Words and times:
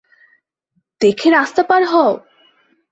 দেখে 1.01 1.27
রাস্তা 1.29 1.61
পার 1.63 1.81
হও! 1.85 2.11